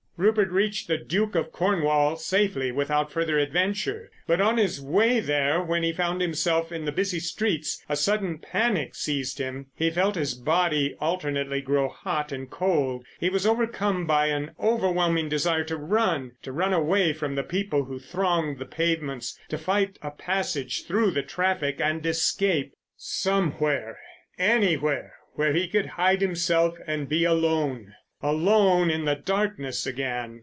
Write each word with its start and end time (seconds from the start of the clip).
Rupert 0.17 0.51
reached 0.51 0.87
the 0.87 0.99
"Duke 0.99 1.33
of 1.33 1.51
Cornwall" 1.51 2.15
safely 2.15 2.71
without 2.71 3.11
further 3.11 3.39
adventure. 3.39 4.11
But 4.27 4.39
on 4.39 4.57
his 4.57 4.79
way 4.79 5.19
there, 5.19 5.63
when 5.63 5.81
he 5.81 5.91
found 5.93 6.21
himself 6.21 6.71
in 6.71 6.85
the 6.85 6.91
busy 6.91 7.19
streets, 7.19 7.83
a 7.89 7.95
sudden 7.95 8.37
panic 8.37 8.93
seized 8.93 9.39
him. 9.39 9.71
He 9.73 9.89
felt 9.89 10.13
his 10.13 10.35
body 10.35 10.95
alternately 10.99 11.59
grow 11.59 11.89
hot 11.89 12.31
and 12.31 12.51
cold. 12.51 13.03
He 13.19 13.29
was 13.31 13.47
overcome 13.47 14.05
by 14.05 14.27
an 14.27 14.51
overwhelming 14.59 15.27
desire 15.27 15.63
to 15.63 15.75
run—to 15.77 16.51
run 16.51 16.71
away 16.73 17.13
from 17.13 17.33
the 17.33 17.41
people 17.41 17.85
who 17.85 17.97
thronged 17.97 18.59
the 18.59 18.65
pavements, 18.67 19.39
to 19.49 19.57
fight 19.57 19.97
a 20.03 20.11
passage 20.11 20.85
through 20.85 21.09
the 21.11 21.23
traffic 21.23 21.81
and 21.81 22.05
escape—somewhere, 22.05 23.97
anywhere, 24.37 25.13
where 25.33 25.53
he 25.53 25.67
could 25.67 25.87
hide 25.97 26.21
himself 26.21 26.77
and 26.85 27.09
be 27.09 27.23
alone. 27.23 27.95
Alone 28.23 28.91
in 28.91 29.05
the 29.05 29.15
darkness 29.15 29.87
again! 29.87 30.39